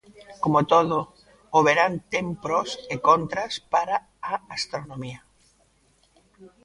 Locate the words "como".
0.43-0.59